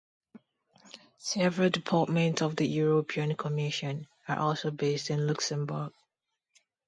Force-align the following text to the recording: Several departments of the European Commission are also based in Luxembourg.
Several 1.19 1.69
departments 1.69 2.41
of 2.41 2.55
the 2.55 2.65
European 2.67 3.35
Commission 3.35 4.07
are 4.27 4.39
also 4.39 4.71
based 4.71 5.11
in 5.11 5.27
Luxembourg. 5.27 5.93